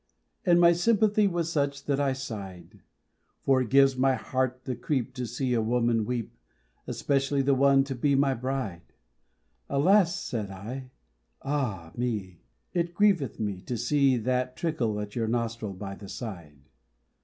And 0.47 0.59
my 0.59 0.71
sympathy 0.73 1.27
was 1.27 1.51
such, 1.51 1.85
that 1.85 1.99
I 1.99 2.13
sighed; 2.13 2.79
For 3.37 3.61
it 3.61 3.69
gives 3.69 3.95
my 3.95 4.15
heart 4.15 4.61
the 4.63 4.75
creep, 4.75 5.13
To 5.13 5.27
see 5.27 5.53
a 5.53 5.61
woman 5.61 6.05
weep, 6.05 6.35
Especially 6.87 7.43
the 7.43 7.53
one 7.53 7.83
to 7.83 7.93
be 7.93 8.15
my 8.15 8.33
Bride. 8.33 8.81
"Alas!" 9.69 10.19
said 10.19 10.49
I, 10.49 10.89
"Ah! 11.43 11.91
me, 11.95 12.41
It 12.73 12.95
grieveth 12.95 13.39
me, 13.39 13.61
to 13.61 13.77
see 13.77 14.17
That 14.17 14.55
trickle, 14.55 14.99
at 14.99 15.15
your 15.15 15.27
nostril, 15.27 15.73
by 15.73 15.93
the 15.93 16.09
side." 16.09 16.61